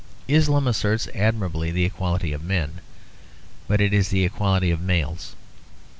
[0.27, 2.81] Islam asserts admirably the equality of men;
[3.67, 5.35] but it is the equality of males.